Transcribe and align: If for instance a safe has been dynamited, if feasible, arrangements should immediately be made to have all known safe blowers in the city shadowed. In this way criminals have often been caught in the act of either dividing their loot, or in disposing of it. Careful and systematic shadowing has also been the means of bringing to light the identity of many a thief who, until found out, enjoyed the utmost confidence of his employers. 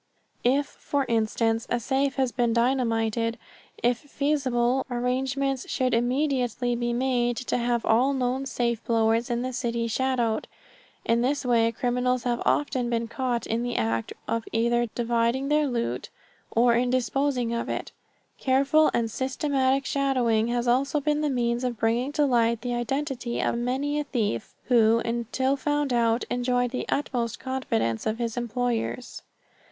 If 0.43 0.65
for 0.65 1.05
instance 1.07 1.67
a 1.69 1.79
safe 1.79 2.15
has 2.15 2.31
been 2.31 2.53
dynamited, 2.53 3.37
if 3.83 3.99
feasible, 3.99 4.83
arrangements 4.89 5.69
should 5.69 5.93
immediately 5.93 6.75
be 6.75 6.91
made 6.91 7.37
to 7.37 7.59
have 7.59 7.85
all 7.85 8.11
known 8.11 8.47
safe 8.47 8.83
blowers 8.83 9.29
in 9.29 9.43
the 9.43 9.53
city 9.53 9.85
shadowed. 9.85 10.47
In 11.05 11.21
this 11.21 11.45
way 11.45 11.71
criminals 11.71 12.23
have 12.23 12.41
often 12.47 12.89
been 12.89 13.07
caught 13.09 13.45
in 13.45 13.61
the 13.61 13.75
act 13.75 14.11
of 14.27 14.43
either 14.51 14.87
dividing 14.95 15.49
their 15.49 15.67
loot, 15.67 16.09
or 16.49 16.73
in 16.73 16.89
disposing 16.89 17.53
of 17.53 17.69
it. 17.69 17.91
Careful 18.39 18.89
and 18.95 19.11
systematic 19.11 19.85
shadowing 19.85 20.47
has 20.47 20.67
also 20.67 20.99
been 20.99 21.21
the 21.21 21.29
means 21.29 21.63
of 21.63 21.77
bringing 21.77 22.11
to 22.13 22.25
light 22.25 22.61
the 22.61 22.73
identity 22.73 23.39
of 23.39 23.55
many 23.55 23.99
a 23.99 24.03
thief 24.03 24.55
who, 24.63 24.97
until 25.05 25.55
found 25.55 25.93
out, 25.93 26.23
enjoyed 26.31 26.71
the 26.71 26.89
utmost 26.89 27.39
confidence 27.39 28.07
of 28.07 28.17
his 28.17 28.35
employers. 28.35 29.21